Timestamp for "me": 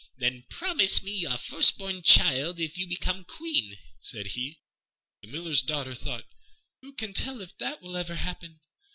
1.03-1.11